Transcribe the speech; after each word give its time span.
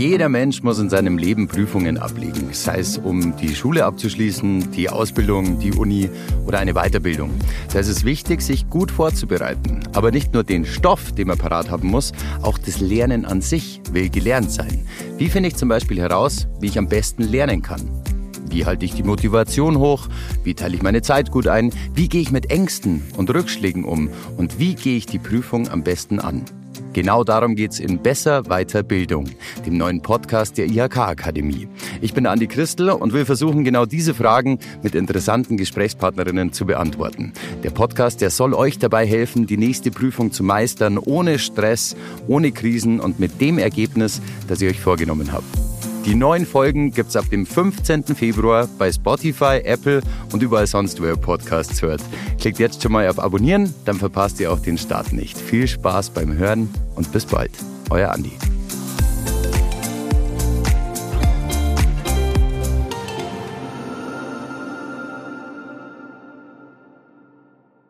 Jeder 0.00 0.30
Mensch 0.30 0.62
muss 0.62 0.78
in 0.78 0.88
seinem 0.88 1.18
Leben 1.18 1.46
Prüfungen 1.46 1.98
ablegen, 1.98 2.48
sei 2.52 2.78
es 2.78 2.96
um 2.96 3.36
die 3.36 3.54
Schule 3.54 3.84
abzuschließen, 3.84 4.70
die 4.70 4.88
Ausbildung, 4.88 5.58
die 5.58 5.72
Uni 5.72 6.08
oder 6.46 6.58
eine 6.58 6.72
Weiterbildung. 6.72 7.30
Da 7.70 7.80
ist 7.80 7.88
es 7.88 8.02
wichtig, 8.02 8.40
sich 8.40 8.70
gut 8.70 8.90
vorzubereiten. 8.90 9.80
Aber 9.92 10.10
nicht 10.10 10.32
nur 10.32 10.42
den 10.42 10.64
Stoff, 10.64 11.12
den 11.12 11.28
man 11.28 11.36
parat 11.36 11.70
haben 11.70 11.88
muss, 11.88 12.12
auch 12.40 12.56
das 12.56 12.80
Lernen 12.80 13.26
an 13.26 13.42
sich 13.42 13.82
will 13.92 14.08
gelernt 14.08 14.50
sein. 14.50 14.86
Wie 15.18 15.28
finde 15.28 15.50
ich 15.50 15.56
zum 15.56 15.68
Beispiel 15.68 16.00
heraus, 16.00 16.48
wie 16.60 16.68
ich 16.68 16.78
am 16.78 16.88
besten 16.88 17.24
lernen 17.24 17.60
kann? 17.60 17.82
Wie 18.48 18.64
halte 18.64 18.86
ich 18.86 18.94
die 18.94 19.02
Motivation 19.02 19.76
hoch? 19.76 20.08
Wie 20.44 20.54
teile 20.54 20.76
ich 20.76 20.82
meine 20.82 21.02
Zeit 21.02 21.30
gut 21.30 21.46
ein? 21.46 21.74
Wie 21.92 22.08
gehe 22.08 22.22
ich 22.22 22.30
mit 22.30 22.50
Ängsten 22.50 23.02
und 23.18 23.28
Rückschlägen 23.28 23.84
um? 23.84 24.08
Und 24.38 24.58
wie 24.58 24.76
gehe 24.76 24.96
ich 24.96 25.04
die 25.04 25.18
Prüfung 25.18 25.68
am 25.68 25.84
besten 25.84 26.20
an? 26.20 26.46
Genau 26.92 27.22
darum 27.22 27.54
geht's 27.54 27.78
in 27.78 27.98
Besser 27.98 28.48
Weiter 28.48 28.82
Bildung, 28.82 29.26
dem 29.64 29.76
neuen 29.76 30.02
Podcast 30.02 30.58
der 30.58 30.66
IHK 30.66 30.98
Akademie. 30.98 31.68
Ich 32.00 32.14
bin 32.14 32.26
Andi 32.26 32.48
Christel 32.48 32.90
und 32.90 33.12
will 33.12 33.24
versuchen, 33.24 33.62
genau 33.62 33.86
diese 33.86 34.12
Fragen 34.12 34.58
mit 34.82 34.96
interessanten 34.96 35.56
Gesprächspartnerinnen 35.56 36.52
zu 36.52 36.66
beantworten. 36.66 37.32
Der 37.62 37.70
Podcast, 37.70 38.20
der 38.20 38.30
soll 38.30 38.54
euch 38.54 38.78
dabei 38.78 39.06
helfen, 39.06 39.46
die 39.46 39.56
nächste 39.56 39.92
Prüfung 39.92 40.32
zu 40.32 40.42
meistern, 40.42 40.98
ohne 40.98 41.38
Stress, 41.38 41.94
ohne 42.26 42.50
Krisen 42.50 42.98
und 42.98 43.20
mit 43.20 43.40
dem 43.40 43.58
Ergebnis, 43.58 44.20
das 44.48 44.60
ihr 44.60 44.70
euch 44.70 44.80
vorgenommen 44.80 45.32
habt. 45.32 45.69
Die 46.06 46.14
neuen 46.14 46.46
Folgen 46.46 46.92
gibt's 46.92 47.14
ab 47.14 47.28
dem 47.30 47.44
15. 47.44 48.04
Februar 48.16 48.68
bei 48.78 48.90
Spotify, 48.90 49.60
Apple 49.62 50.00
und 50.32 50.42
überall 50.42 50.66
sonst, 50.66 51.00
wo 51.00 51.04
ihr 51.04 51.16
Podcasts 51.16 51.82
hört. 51.82 52.00
Klickt 52.38 52.58
jetzt 52.58 52.82
schon 52.82 52.92
mal 52.92 53.06
auf 53.08 53.18
Abonnieren, 53.18 53.74
dann 53.84 53.96
verpasst 53.96 54.40
ihr 54.40 54.50
auch 54.50 54.60
den 54.60 54.78
Start 54.78 55.12
nicht. 55.12 55.36
Viel 55.36 55.68
Spaß 55.68 56.10
beim 56.10 56.32
Hören 56.32 56.72
und 56.94 57.12
bis 57.12 57.26
bald. 57.26 57.52
Euer 57.90 58.12
Andi. 58.12 58.32